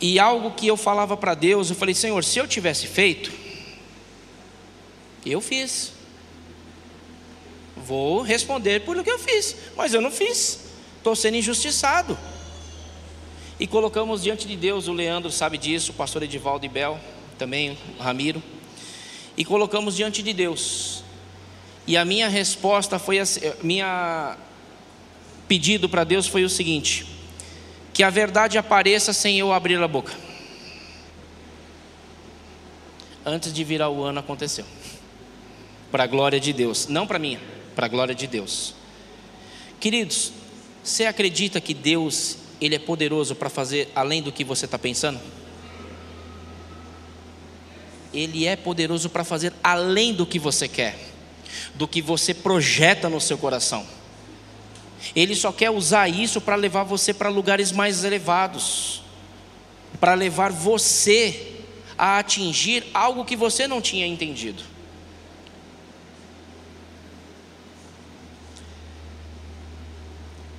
[0.00, 3.30] E algo que eu falava para Deus, eu falei, Senhor, se eu tivesse feito,
[5.26, 5.92] eu fiz.
[7.76, 10.60] Vou responder por o que eu fiz, mas eu não fiz.
[10.96, 12.18] Estou sendo injustiçado.
[13.58, 16.98] E colocamos diante de Deus, o Leandro sabe disso, o pastor Edivaldo e Bel,
[17.38, 18.42] também o Ramiro.
[19.36, 21.04] E colocamos diante de Deus.
[21.86, 24.36] E a minha resposta foi assim, minha
[25.46, 27.06] pedido para Deus foi o seguinte:
[27.92, 30.12] que a verdade apareça sem eu abrir a boca.
[33.24, 34.64] Antes de virar o ano aconteceu.
[35.90, 37.38] Para a glória de Deus, não para mim,
[37.74, 38.74] para a glória de Deus.
[39.78, 40.32] Queridos,
[40.82, 45.18] você acredita que Deus ele é poderoso para fazer além do que você está pensando?
[48.12, 50.98] Ele é poderoso para fazer além do que você quer,
[51.74, 53.86] do que você projeta no seu coração.
[55.14, 59.02] Ele só quer usar isso para levar você para lugares mais elevados,
[59.98, 61.56] para levar você
[61.96, 64.62] a atingir algo que você não tinha entendido.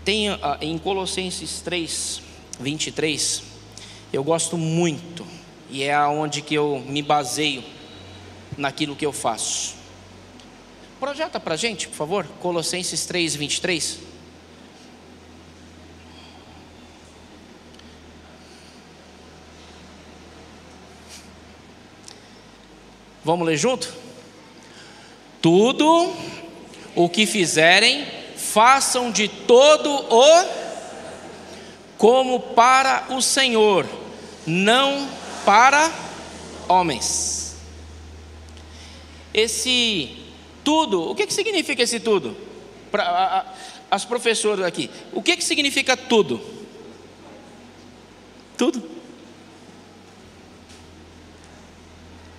[0.04, 2.22] Tem ah, em Colossenses 3,
[2.60, 3.44] 23,
[4.12, 5.26] eu gosto muito,
[5.70, 7.64] e é aonde que eu me baseio
[8.58, 9.76] naquilo que eu faço.
[11.00, 14.11] Projeta para gente, por favor, Colossenses 3, 23.
[23.32, 23.88] Vamos ler junto?
[25.42, 26.14] Tudo
[26.94, 30.46] o que fizerem, façam de todo o
[31.98, 33.88] como para o Senhor,
[34.46, 35.08] não
[35.46, 35.90] para
[36.68, 37.56] homens.
[39.34, 40.26] Esse
[40.62, 42.36] tudo, o que, que significa esse tudo?
[42.92, 43.46] Para
[43.90, 46.42] as professoras aqui, o que, que significa tudo?
[48.58, 49.01] Tudo.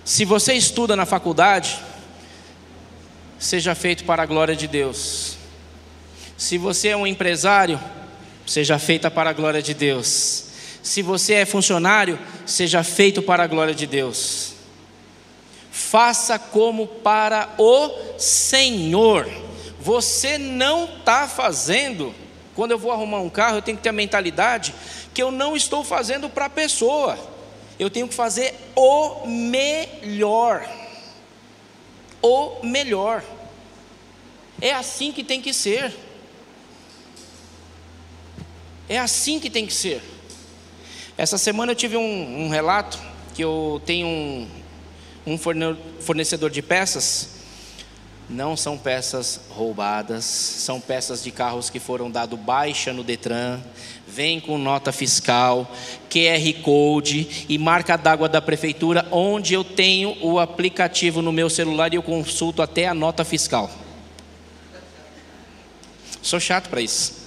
[0.05, 1.79] Se você estuda na faculdade,
[3.39, 5.37] seja feito para a glória de Deus.
[6.37, 7.79] Se você é um empresário,
[8.45, 10.45] seja feita para a glória de Deus.
[10.81, 14.53] Se você é funcionário, seja feito para a glória de Deus.
[15.71, 19.29] Faça como para o Senhor.
[19.79, 22.13] Você não está fazendo.
[22.55, 24.75] Quando eu vou arrumar um carro, eu tenho que ter a mentalidade
[25.13, 27.32] que eu não estou fazendo para a pessoa
[27.83, 30.67] eu tenho que fazer o melhor.
[32.21, 33.23] O melhor.
[34.61, 35.93] É assim que tem que ser.
[38.87, 40.01] É assim que tem que ser.
[41.17, 42.97] Essa semana eu tive um, um relato
[43.35, 44.47] que eu tenho um,
[45.25, 47.29] um fornecedor de peças
[48.29, 53.59] Não são peças roubadas, são peças de carros que foram dado baixa no Detran,
[54.13, 55.69] vem com nota fiscal,
[56.07, 61.91] QR Code e marca d'água da prefeitura, onde eu tenho o aplicativo no meu celular
[61.91, 63.71] e eu consulto até a nota fiscal.
[66.21, 67.23] Sou chato para isso.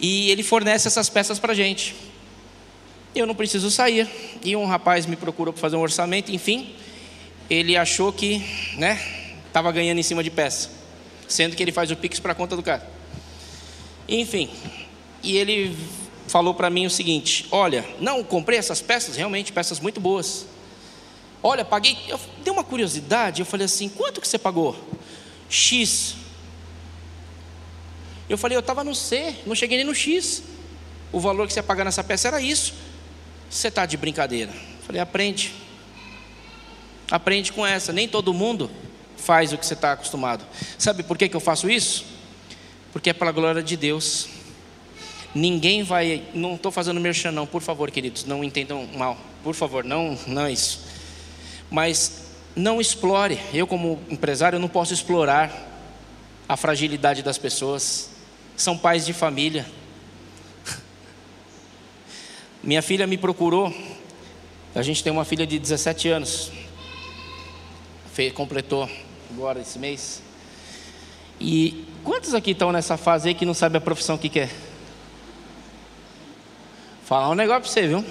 [0.00, 1.94] E ele fornece essas peças para gente.
[3.14, 4.08] Eu não preciso sair.
[4.42, 6.74] E um rapaz me procurou para fazer um orçamento, enfim,
[7.48, 8.42] ele achou que,
[8.76, 9.00] né,
[9.46, 10.70] estava ganhando em cima de peça,
[11.28, 12.86] sendo que ele faz o pix para a conta do cara.
[14.08, 14.50] Enfim,
[15.22, 15.76] e ele
[16.26, 20.46] falou para mim o seguinte: Olha, não, comprei essas peças, realmente peças muito boas.
[21.42, 21.96] Olha, paguei.
[22.08, 24.76] Eu dei uma curiosidade, eu falei assim: quanto que você pagou?
[25.48, 26.14] X.
[28.28, 30.44] Eu falei, eu estava no C, não cheguei nem no X.
[31.10, 32.74] O valor que você ia pagar nessa peça era isso.
[33.50, 34.52] Você está de brincadeira.
[34.52, 35.52] Eu falei, aprende.
[37.10, 37.92] Aprende com essa.
[37.92, 38.70] Nem todo mundo
[39.16, 40.46] faz o que você está acostumado.
[40.78, 42.04] Sabe por que, que eu faço isso?
[42.92, 44.28] Porque é pela glória de Deus.
[45.34, 49.84] Ninguém vai, não estou fazendo merchan não, por favor, queridos, não entendam mal, por favor,
[49.84, 50.84] não, não é isso.
[51.70, 53.38] Mas não explore.
[53.52, 55.68] Eu como empresário não posso explorar
[56.48, 58.10] a fragilidade das pessoas.
[58.56, 59.64] São pais de família.
[62.62, 63.72] Minha filha me procurou.
[64.74, 66.50] A gente tem uma filha de 17 anos.
[68.34, 68.86] Completou
[69.32, 70.20] agora esse mês.
[71.40, 74.50] E quantos aqui estão nessa fase aí que não sabe a profissão que quer?
[77.10, 78.04] Falar um negócio para você, viu?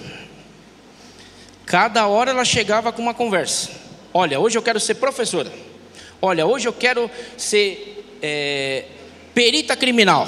[1.65, 3.69] Cada hora ela chegava com uma conversa.
[4.13, 5.49] Olha, hoje eu quero ser professora.
[6.21, 8.87] Olha, hoje eu quero ser é,
[9.33, 10.27] perita criminal.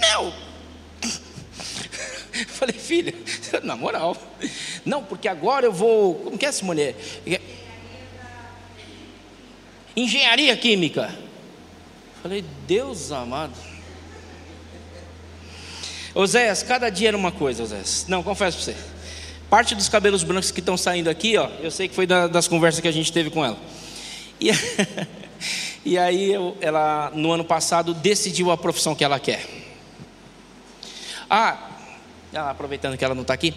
[0.00, 0.32] Meu!
[2.48, 3.14] Falei, filha,
[3.62, 4.16] na moral.
[4.84, 6.16] Não, porque agora eu vou.
[6.16, 6.96] Como que é essa mulher?
[9.94, 11.16] Engenharia química.
[12.20, 13.77] Falei, Deus amado.
[16.18, 18.04] Oséias, cada dia era uma coisa, Oséias.
[18.08, 18.76] Não, confesso para você.
[19.48, 22.48] Parte dos cabelos brancos que estão saindo aqui, ó, eu sei que foi da, das
[22.48, 23.56] conversas que a gente teve com ela.
[24.40, 24.50] E,
[25.86, 29.46] e aí eu, ela, no ano passado, decidiu a profissão que ela quer.
[31.30, 31.56] Ah,
[32.34, 33.54] aproveitando que ela não está aqui.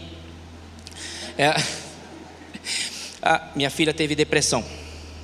[1.40, 1.56] É,
[3.24, 4.64] a minha filha teve depressão.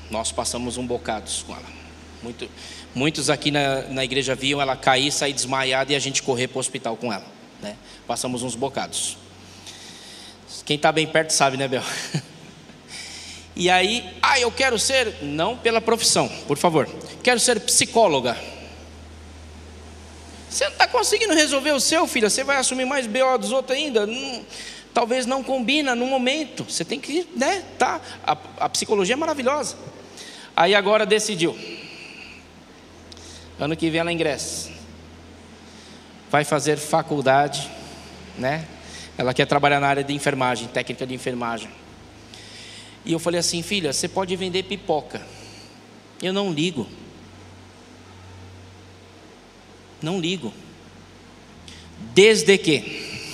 [0.10, 1.78] Nós passamos um bocado com ela.
[2.23, 2.50] Muito,
[2.97, 6.57] Muitos aqui na, na igreja viam ela cair, sair desmaiada e a gente correr para
[6.57, 7.25] o hospital com ela.
[7.62, 7.75] Né?
[8.07, 9.17] Passamos uns bocados.
[10.65, 11.83] Quem está bem perto sabe, né, Bel?
[13.60, 16.88] E aí, ah, eu quero ser, não pela profissão, por favor,
[17.23, 18.38] quero ser psicóloga.
[20.47, 23.75] Você não está conseguindo resolver o seu, filho, você vai assumir mais BO dos outros
[23.75, 24.05] ainda?
[24.05, 24.45] Não,
[24.93, 26.65] talvez não combina no momento.
[26.65, 27.63] Você tem que, né?
[27.79, 27.99] Tá.
[28.23, 29.75] A, a psicologia é maravilhosa.
[30.55, 31.57] Aí agora decidiu.
[33.60, 34.70] Ano que vem ela ingressa.
[36.30, 37.70] Vai fazer faculdade,
[38.38, 38.67] né?
[39.17, 41.70] Ela quer trabalhar na área de enfermagem, técnica de enfermagem.
[43.04, 45.26] E eu falei assim, filha, você pode vender pipoca.
[46.22, 46.88] Eu não ligo.
[50.02, 50.54] Não ligo.
[52.13, 53.32] Desde que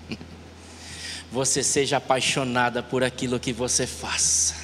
[1.30, 4.61] você seja apaixonada por aquilo que você faça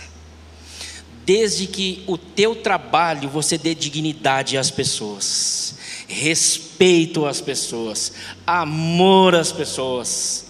[1.29, 5.75] desde que o teu trabalho você dê dignidade às pessoas,
[6.09, 8.15] respeito às pessoas,
[8.47, 10.47] amor às pessoas.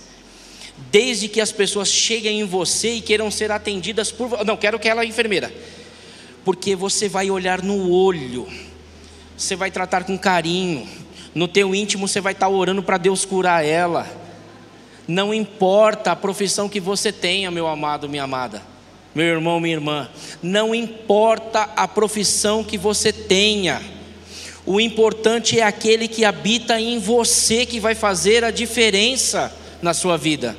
[0.89, 4.89] Desde que as pessoas cheguem em você e queiram ser atendidas por não quero que
[4.89, 5.53] ela é enfermeira,
[6.45, 8.47] porque você vai olhar no olho,
[9.37, 10.87] você vai tratar com carinho,
[11.35, 14.09] no teu íntimo você vai estar orando para Deus curar ela.
[15.09, 18.78] Não importa a profissão que você tenha, meu amado, minha amada
[19.19, 20.09] meu irmão, minha irmã,
[20.41, 23.83] não importa a profissão que você tenha,
[24.65, 29.53] o importante é aquele que habita em você que vai fazer a diferença
[29.83, 30.57] na sua vida.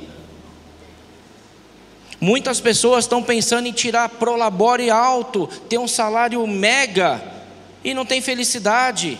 [2.20, 7.18] Muitas pessoas estão pensando em tirar prolabore alto, ter um salário mega
[7.82, 9.18] e não tem felicidade.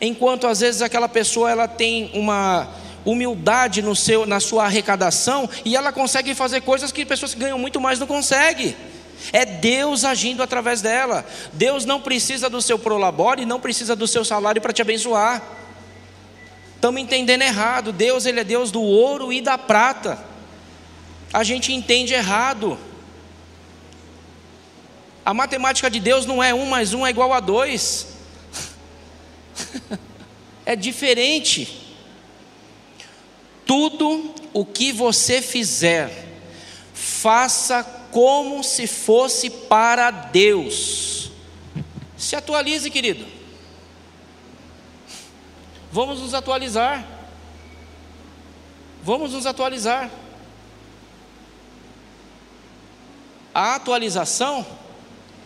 [0.00, 2.68] Enquanto às vezes aquela pessoa ela tem uma
[3.04, 7.58] humildade no seu, na sua arrecadação e ela consegue fazer coisas que pessoas que ganham
[7.58, 8.76] muito mais não conseguem.
[9.32, 11.24] É Deus agindo através dela.
[11.52, 15.42] Deus não precisa do seu prolabore, não precisa do seu salário para te abençoar.
[16.74, 17.92] Estamos entendendo errado.
[17.92, 20.18] Deus, ele é Deus do ouro e da prata.
[21.32, 22.78] A gente entende errado.
[25.24, 28.08] A matemática de Deus não é um mais um é igual a dois.
[30.66, 31.81] é diferente.
[33.72, 36.28] Tudo o que você fizer,
[36.92, 41.32] faça como se fosse para Deus.
[42.14, 43.24] Se atualize, querido.
[45.90, 47.02] Vamos nos atualizar.
[49.02, 50.10] Vamos nos atualizar.
[53.54, 54.66] A atualização,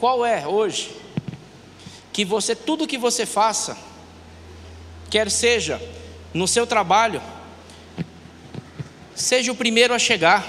[0.00, 1.00] qual é hoje?
[2.12, 3.78] Que você, tudo que você faça,
[5.08, 5.80] quer seja
[6.34, 7.22] no seu trabalho,
[9.16, 10.46] seja o primeiro a chegar.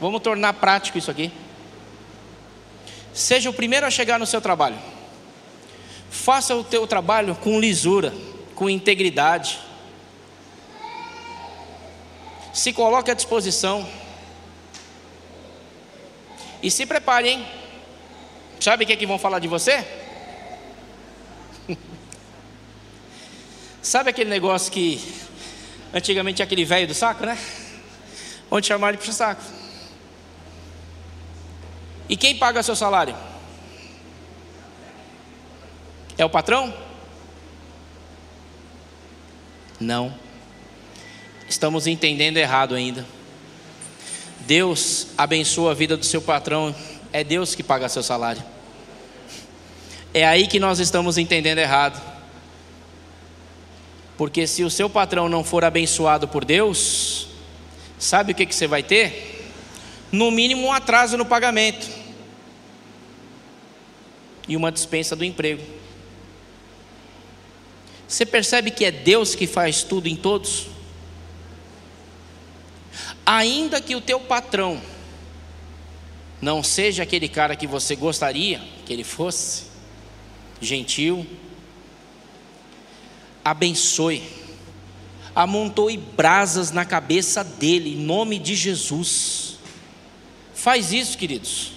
[0.00, 1.30] Vamos tornar prático isso aqui.
[3.12, 4.78] Seja o primeiro a chegar no seu trabalho.
[6.08, 8.14] Faça o teu trabalho com lisura,
[8.54, 9.58] com integridade.
[12.54, 13.86] Se coloque à disposição.
[16.62, 17.46] E se prepare, hein?
[18.60, 19.84] Sabe o que, é que vão falar de você?
[23.82, 25.29] Sabe aquele negócio que
[25.92, 27.38] antigamente aquele velho do saco, né?
[28.50, 29.42] Onde chamar ele para o saco.
[32.08, 33.14] E quem paga seu salário?
[36.18, 36.74] É o patrão?
[39.78, 40.14] Não.
[41.48, 43.06] Estamos entendendo errado ainda.
[44.40, 46.74] Deus abençoa a vida do seu patrão,
[47.12, 48.42] é Deus que paga seu salário.
[50.12, 52.00] É aí que nós estamos entendendo errado.
[54.20, 57.28] Porque se o seu patrão não for abençoado por Deus,
[57.98, 59.50] sabe o que, que você vai ter?
[60.12, 61.88] No mínimo um atraso no pagamento
[64.46, 65.62] e uma dispensa do emprego.
[68.06, 70.66] Você percebe que é Deus que faz tudo em todos?
[73.24, 74.82] Ainda que o teu patrão
[76.42, 79.62] não seja aquele cara que você gostaria que ele fosse,
[80.60, 81.26] gentil,
[83.44, 84.22] abençoe,
[85.34, 89.58] amontoe brasas na cabeça dele, em nome de Jesus.
[90.54, 91.72] Faz isso, queridos.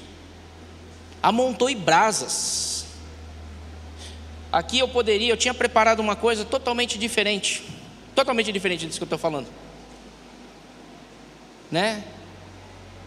[1.22, 2.86] Amontoe brasas.
[4.52, 7.64] Aqui eu poderia, eu tinha preparado uma coisa totalmente diferente,
[8.14, 9.48] totalmente diferente disso que eu estou falando
[11.74, 12.04] né?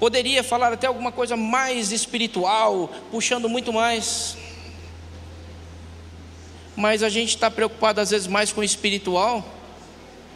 [0.01, 4.37] Poderia falar até alguma coisa mais espiritual, puxando muito mais.
[6.77, 9.45] Mas a gente está preocupado às vezes mais com o espiritual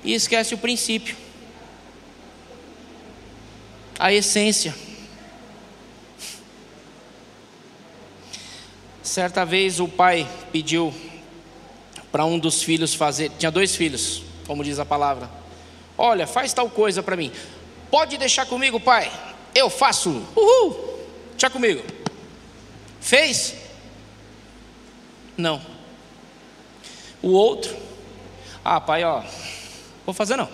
[0.03, 1.15] e esquece o princípio,
[3.99, 4.75] a essência.
[9.03, 10.95] Certa vez o pai pediu
[12.11, 15.31] para um dos filhos fazer, tinha dois filhos, como diz a palavra.
[15.99, 17.31] Olha, faz tal coisa para mim.
[17.91, 19.13] Pode deixar comigo, pai.
[19.55, 20.25] Eu faço.
[20.35, 20.99] Uhul.
[21.33, 21.83] Deixa comigo.
[23.01, 23.55] Fez?
[25.37, 25.61] Não.
[27.23, 27.77] O outro.
[28.65, 29.23] Ah, pai, ó.
[30.05, 30.49] Vou fazer não.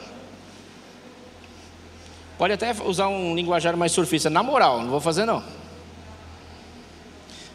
[2.39, 4.29] Pode até usar um linguajar mais surfista.
[4.29, 5.43] Na moral, não vou fazer não.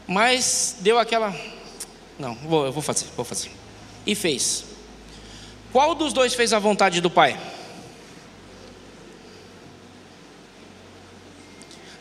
[0.07, 1.35] Mas deu aquela.
[2.17, 3.51] Não, vou, eu vou fazer, vou fazer.
[4.05, 4.65] E fez.
[5.71, 7.39] Qual dos dois fez a vontade do pai?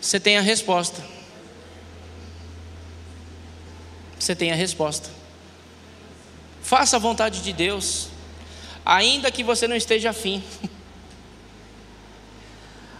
[0.00, 1.02] Você tem a resposta.
[4.18, 5.19] Você tem a resposta.
[6.70, 8.06] Faça a vontade de Deus,
[8.86, 10.40] ainda que você não esteja afim.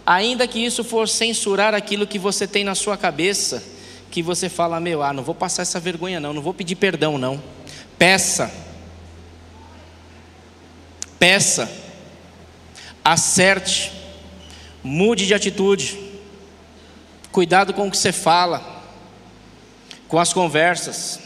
[0.05, 3.63] ainda que isso for censurar aquilo que você tem na sua cabeça,
[4.11, 7.17] que você fala, meu, ah, não vou passar essa vergonha não, não vou pedir perdão
[7.17, 7.41] não.
[7.97, 8.51] Peça.
[11.17, 11.71] Peça.
[13.01, 13.93] Acerte.
[14.83, 15.97] Mude de atitude.
[17.31, 18.83] Cuidado com o que você fala,
[20.09, 21.21] com as conversas,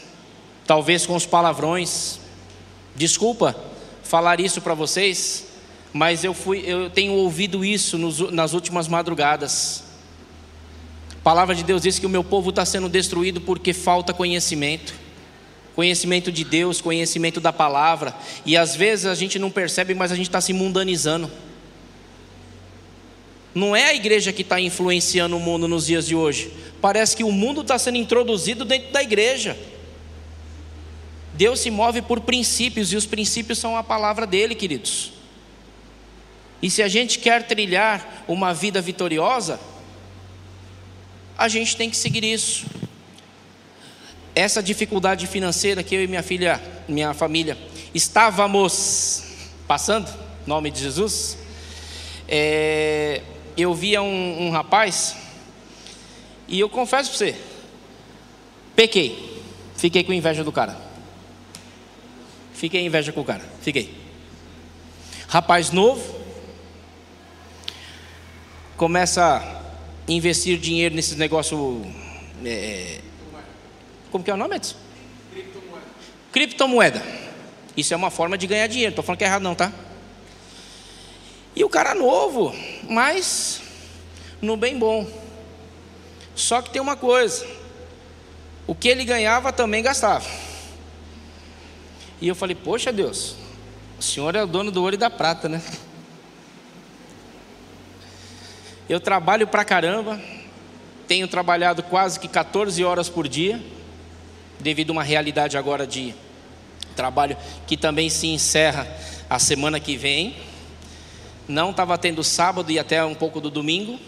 [0.67, 2.23] talvez com os palavrões.
[2.95, 3.55] Desculpa
[4.03, 5.47] falar isso para vocês,
[5.91, 9.83] mas eu, fui, eu tenho ouvido isso nos, nas últimas madrugadas.
[11.11, 14.93] A palavra de Deus diz que o meu povo está sendo destruído porque falta conhecimento.
[15.75, 18.15] Conhecimento de Deus, conhecimento da palavra.
[18.45, 21.29] E às vezes a gente não percebe, mas a gente está se mundanizando.
[23.53, 26.51] Não é a igreja que está influenciando o mundo nos dias de hoje.
[26.81, 29.57] Parece que o mundo está sendo introduzido dentro da igreja.
[31.35, 35.11] Deus se move por princípios e os princípios são a palavra dele, queridos.
[36.61, 39.59] E se a gente quer trilhar uma vida vitoriosa,
[41.37, 42.65] a gente tem que seguir isso.
[44.33, 47.57] Essa dificuldade financeira que eu e minha filha, minha família,
[47.93, 49.23] estávamos
[49.67, 50.09] passando,
[50.47, 51.37] nome de Jesus,
[52.29, 53.21] é,
[53.57, 55.17] eu via um, um rapaz,
[56.47, 57.35] e eu confesso para você,
[58.73, 59.41] pequei,
[59.75, 60.84] fiquei com inveja do cara.
[62.65, 63.95] Fiquei inveja com o cara, fiquei.
[65.27, 66.19] Rapaz novo,
[68.75, 69.61] começa
[70.07, 71.85] investir dinheiro nesses negócios.
[72.43, 73.01] É,
[74.09, 74.77] como que é o nome, Edson?
[75.31, 75.85] Criptomoeda.
[76.31, 77.03] Criptomoeda.
[77.77, 78.93] Isso é uma forma de ganhar dinheiro.
[78.93, 79.71] Estou falando que é errado, não, tá?
[81.55, 82.51] E o cara novo,
[82.89, 83.61] mas
[84.41, 85.07] no bem bom.
[86.33, 87.45] Só que tem uma coisa:
[88.65, 90.54] o que ele ganhava também gastava.
[92.21, 93.35] E eu falei, poxa Deus,
[93.99, 95.61] o Senhor é o dono do ouro e da prata, né?
[98.87, 100.21] Eu trabalho pra caramba,
[101.07, 103.61] tenho trabalhado quase que 14 horas por dia,
[104.59, 106.13] devido a uma realidade agora de
[106.95, 107.35] trabalho
[107.67, 108.87] que também se encerra
[109.29, 110.35] a semana que vem.
[111.47, 113.99] Não estava tendo sábado e até um pouco do domingo,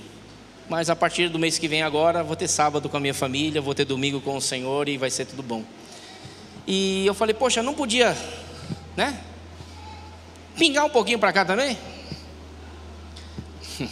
[0.70, 3.62] mas a partir do mês que vem agora vou ter sábado com a minha família,
[3.62, 5.64] vou ter domingo com o Senhor e vai ser tudo bom.
[6.68, 8.16] E eu falei, poxa, não podia,
[8.96, 9.20] né?
[10.58, 11.78] Pingar um pouquinho para cá também?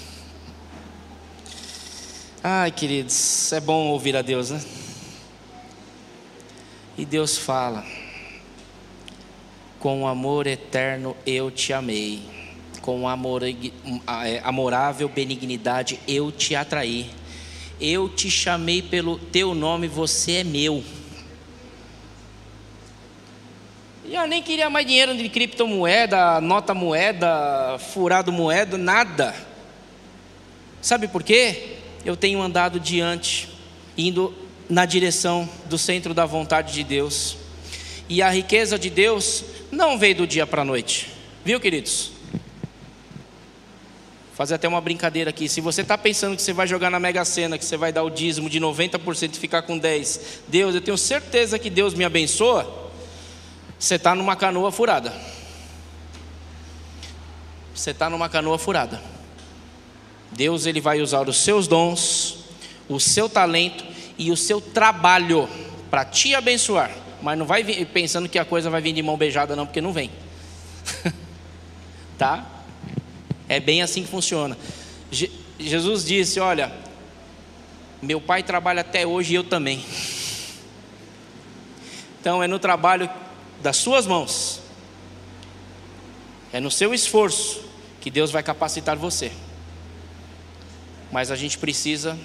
[2.43, 4.61] Ai, queridos, é bom ouvir a Deus, né?
[6.97, 7.85] E Deus fala:
[9.79, 12.35] Com amor eterno eu te amei
[12.85, 13.55] com amor, é,
[14.43, 17.09] amorável benignidade eu te atraí.
[17.81, 20.83] Eu te chamei pelo teu nome, você é meu.
[24.15, 29.35] Eu nem queria mais dinheiro de criptomoeda, nota moeda, furado moeda, nada.
[30.81, 31.77] Sabe por quê?
[32.05, 33.49] Eu tenho andado diante,
[33.97, 34.33] indo
[34.69, 37.37] na direção do centro da vontade de Deus.
[38.07, 41.09] E a riqueza de Deus não veio do dia para a noite.
[41.43, 42.15] Viu, queridos?
[44.35, 45.47] fazer até uma brincadeira aqui.
[45.47, 48.03] Se você está pensando que você vai jogar na Mega Sena, que você vai dar
[48.03, 52.03] o dízimo de 90% e ficar com 10%, Deus, eu tenho certeza que Deus me
[52.03, 52.84] abençoa,
[53.79, 55.13] você está numa canoa furada.
[57.73, 59.01] Você está numa canoa furada.
[60.31, 62.45] Deus ele vai usar os seus dons,
[62.89, 63.83] o seu talento
[64.17, 65.47] e o seu trabalho
[65.89, 66.91] para te abençoar.
[67.21, 69.81] Mas não vai vir pensando que a coisa vai vir de mão beijada, não, porque
[69.81, 70.11] não vem.
[72.17, 72.45] tá?
[73.47, 74.57] É bem assim que funciona.
[75.11, 76.71] Je Jesus disse: Olha,
[78.01, 79.83] meu pai trabalha até hoje e eu também.
[82.19, 83.07] Então é no trabalho
[83.65, 84.59] das suas mãos,
[86.53, 87.63] é no seu esforço
[87.99, 89.31] que Deus vai capacitar você.
[91.11, 92.15] Mas a gente precisa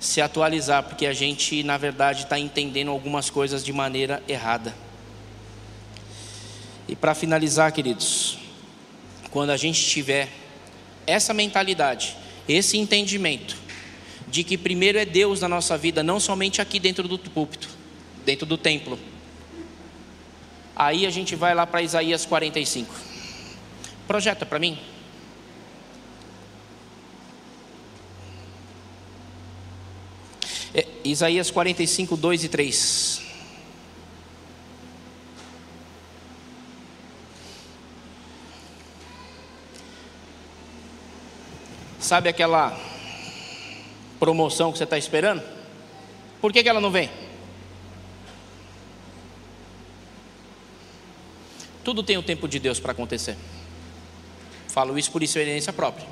[0.00, 4.74] se atualizar, porque a gente, na verdade, está entendendo algumas coisas de maneira errada.
[6.88, 8.36] E para finalizar, queridos,
[9.30, 10.28] quando a gente tiver
[11.06, 12.16] essa mentalidade,
[12.48, 13.56] esse entendimento
[14.26, 17.68] de que primeiro é Deus na nossa vida, não somente aqui dentro do púlpito,
[18.26, 18.98] dentro do templo.
[20.74, 22.94] Aí a gente vai lá para Isaías 45.
[24.06, 24.78] Projeta para mim.
[30.74, 33.22] É, Isaías 45, 2 e 3.
[42.00, 42.76] Sabe aquela
[44.18, 45.42] promoção que você está esperando?
[46.40, 47.21] Por que, que ela não vem?
[51.84, 53.36] Tudo tem o tempo de Deus para acontecer.
[54.68, 56.06] Falo isso por experiência própria.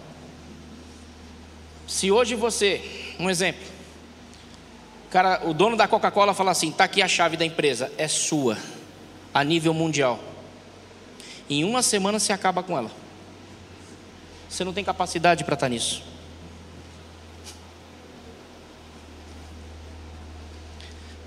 [1.86, 3.66] Se hoje você, um exemplo,
[5.10, 8.58] cara, o dono da Coca-Cola fala assim: está aqui a chave da empresa, é sua,
[9.32, 10.20] a nível mundial.
[11.48, 12.90] Em uma semana você acaba com ela.
[14.48, 16.02] Você não tem capacidade para estar tá nisso.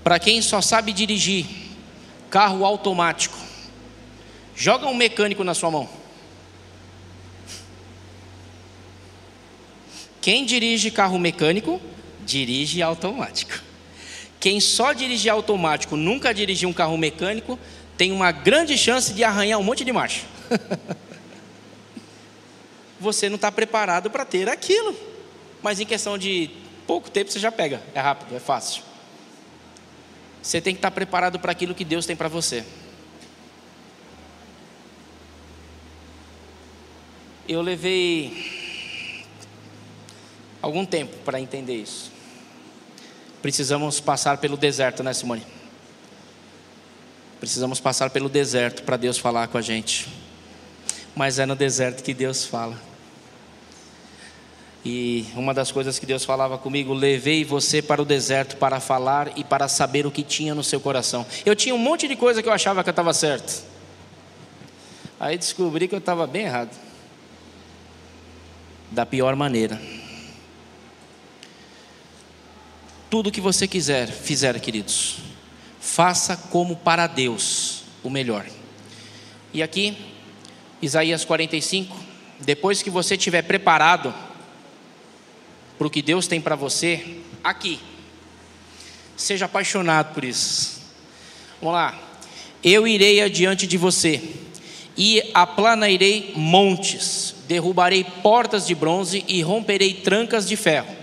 [0.02, 1.46] Para quem só sabe dirigir
[2.30, 3.38] carro automático,
[4.54, 5.88] joga um mecânico na sua mão.
[10.20, 11.80] Quem dirige carro mecânico,
[12.24, 13.62] dirige automático.
[14.40, 17.58] Quem só dirige automático, nunca dirigiu um carro mecânico,
[17.96, 20.22] tem uma grande chance de arranhar um monte de marcha.
[23.04, 24.96] você não está preparado para ter aquilo.
[25.62, 26.50] Mas em questão de
[26.86, 28.82] pouco tempo você já pega, é rápido, é fácil.
[30.42, 32.64] Você tem que estar tá preparado para aquilo que Deus tem para você.
[37.46, 39.26] Eu levei
[40.62, 42.10] algum tempo para entender isso.
[43.42, 45.46] Precisamos passar pelo deserto, né, Simone?
[47.38, 50.08] Precisamos passar pelo deserto para Deus falar com a gente.
[51.14, 52.80] Mas é no deserto que Deus fala.
[54.82, 59.36] E uma das coisas que Deus falava comigo, levei você para o deserto para falar
[59.36, 61.26] e para saber o que tinha no seu coração.
[61.44, 63.62] Eu tinha um monte de coisa que eu achava que eu estava certo.
[65.20, 66.83] Aí descobri que eu estava bem errado.
[68.90, 69.80] Da pior maneira.
[73.14, 75.18] tudo que você quiser, fizer, queridos,
[75.80, 78.44] faça como para Deus o melhor.
[79.52, 79.96] E aqui,
[80.82, 81.96] Isaías 45,
[82.40, 84.12] depois que você estiver preparado
[85.78, 87.78] para o que Deus tem para você, aqui,
[89.16, 90.82] seja apaixonado por isso.
[91.60, 91.96] Vamos lá.
[92.64, 94.28] Eu irei adiante de você
[94.96, 100.94] e aplanarei montes, derrubarei portas de bronze e romperei trancas de ferro.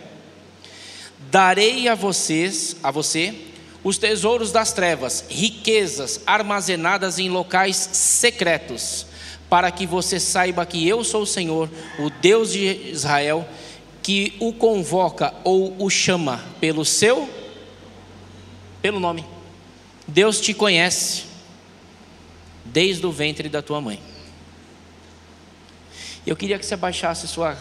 [1.29, 3.33] Darei a vocês, a você,
[3.83, 9.05] os tesouros das trevas, riquezas armazenadas em locais secretos,
[9.49, 11.69] para que você saiba que eu sou o Senhor,
[11.99, 13.47] o Deus de Israel,
[14.01, 17.29] que o convoca ou o chama pelo seu
[18.81, 19.23] pelo nome.
[20.07, 21.30] Deus te conhece
[22.71, 24.01] desde o ventre da tua mãe.
[26.25, 27.57] Eu queria que você abaixasse sua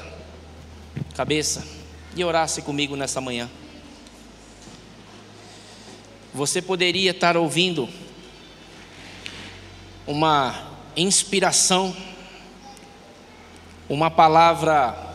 [1.16, 1.66] cabeça
[2.14, 3.50] e orasse comigo nessa manhã.
[6.32, 7.88] Você poderia estar ouvindo
[10.06, 11.96] uma inspiração,
[13.88, 15.08] uma palavra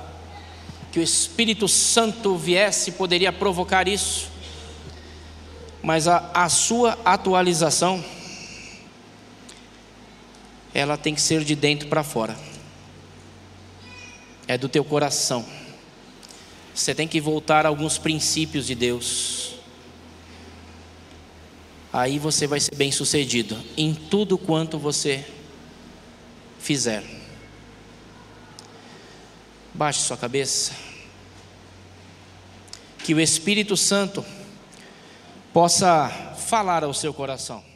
[0.91, 4.30] que o Espírito Santo viesse poderia provocar isso,
[5.82, 8.04] mas a, a sua atualização
[10.76, 12.38] ela tem que ser de dentro para fora.
[14.45, 15.45] É do teu coração.
[16.73, 19.55] Você tem que voltar a alguns princípios de Deus.
[21.93, 25.26] Aí você vai ser bem sucedido em tudo quanto você
[26.59, 27.05] fizer.
[29.73, 30.73] Baixe sua cabeça.
[32.97, 34.26] Que o Espírito Santo
[35.53, 37.74] possa falar ao seu coração.